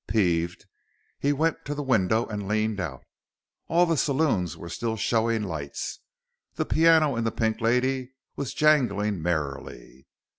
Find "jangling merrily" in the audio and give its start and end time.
8.55-10.07